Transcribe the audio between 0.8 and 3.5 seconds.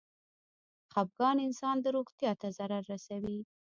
خپګان انسان د روغتيا ته ضرر رسوي.